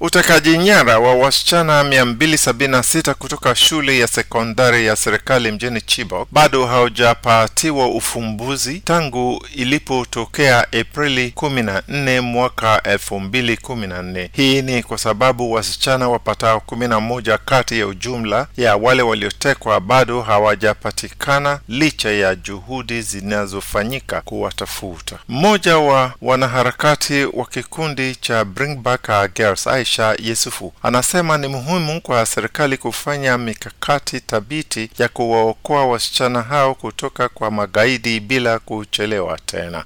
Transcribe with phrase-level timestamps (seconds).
[0.00, 7.88] Utekaji nyara wa wasichana 276 kutoka shule ya sekondari ya serikali mjini Chibok bado haujapatiwa
[7.88, 14.28] ufumbuzi tangu ilipotokea Aprili 14 mwaka 2014.
[14.32, 21.60] Hii ni kwa sababu wasichana wapatao 11 kati ya ujumla ya wale waliotekwa bado hawajapatikana
[21.68, 25.18] licha ya juhudi zinazofanyika kuwatafuta.
[25.28, 29.28] Mmoja wa wanaharakati wa kikundi cha Bring Back Our
[29.86, 30.72] Aisha Yusufu.
[30.82, 38.20] anasema ni muhimu kwa serikali kufanya mikakati thabiti ya kuwaokoa wasichana hao kutoka kwa magaidi
[38.20, 39.84] bila kuchelewa tena.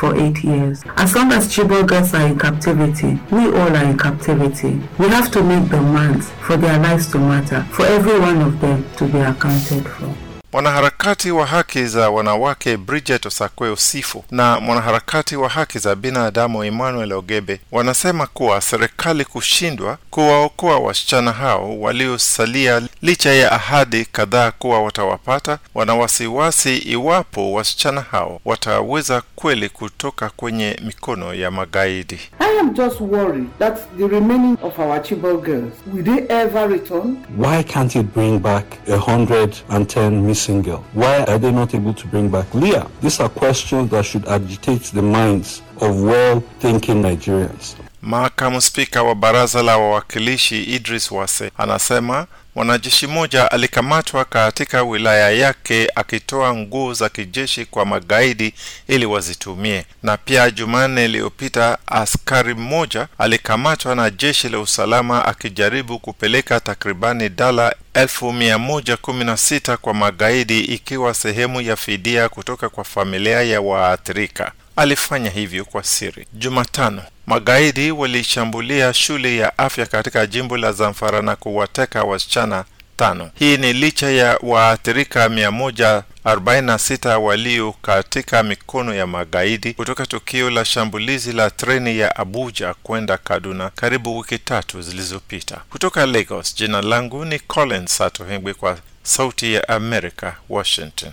[0.00, 0.84] For eight years.
[0.96, 4.78] As long as Chibok girls are in captivity, we all are in captivity.
[4.98, 8.84] We have to make demands for their lives to matter, for every one of them
[8.98, 10.25] to be accounted for.
[10.56, 17.12] Mwanaharakati wa haki za wanawake Bridget Osakwe Osifu na mwanaharakati wa haki za binadamu Emmanuel
[17.12, 25.58] Ogebe wanasema kuwa serikali kushindwa kuwaokoa wasichana hao waliosalia licha ya ahadi kadhaa kuwa watawapata,
[25.74, 32.20] wana wasiwasi iwapo wasichana hao wataweza kweli kutoka kwenye mikono ya magaidi.
[32.56, 37.16] Am just worried that the remaining of our Chibok girls, will they ever return?
[37.36, 40.82] Why can't you bring back a hundred and ten missing girls?
[40.94, 42.88] Why are they not able to bring back Leah?
[43.02, 47.76] These are questions that should agitate the minds of well-thinking Nigerians.
[48.06, 55.88] Makamu spika wa baraza la wawakilishi Idris Wase anasema mwanajeshi mmoja alikamatwa katika wilaya yake
[55.94, 58.54] akitoa nguo za kijeshi kwa magaidi
[58.88, 59.84] ili wazitumie.
[60.02, 67.74] Na pia Jumanne iliyopita askari mmoja alikamatwa na jeshi la usalama akijaribu kupeleka takribani dala
[67.94, 73.42] elfu mia moja kumi na sita kwa magaidi ikiwa sehemu ya fidia kutoka kwa familia
[73.42, 74.52] ya waathirika.
[74.76, 76.26] Alifanya hivyo kwa siri.
[76.32, 82.64] Jumatano, magaidi walishambulia shule ya afya katika jimbo la Zamfara na kuwateka wasichana
[82.96, 83.30] tano.
[83.34, 91.32] Hii ni licha ya waathirika 146 walio katika mikono ya magaidi kutoka tukio la shambulizi
[91.32, 95.60] la treni ya Abuja kwenda Kaduna karibu wiki tatu zilizopita.
[95.70, 101.10] Kutoka Lagos, jina langu ni Collins Satohengwe kwa Sauti ya Amerika, Washington.